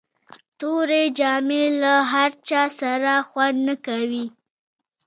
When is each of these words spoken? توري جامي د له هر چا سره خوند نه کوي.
توري 0.59 1.03
جامي 1.17 1.63
د 1.71 1.77
له 1.81 1.93
هر 2.13 2.31
چا 2.47 2.63
سره 2.79 3.13
خوند 3.27 3.57
نه 3.67 3.75
کوي. 3.85 4.25